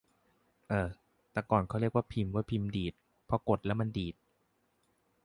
[0.69, 0.87] เออ
[1.33, 2.93] ตะก่อนเค้าเรียกพิมพ์ว่าพิมพ์ดีด
[3.25, 4.15] เพราะกดแล้วมันดีด